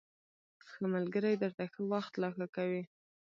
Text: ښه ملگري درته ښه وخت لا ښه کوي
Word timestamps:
ښه 0.69 0.81
ملگري 0.93 1.33
درته 1.43 1.63
ښه 1.73 1.81
وخت 1.91 2.13
لا 2.21 2.29
ښه 2.35 2.45
کوي 2.55 2.83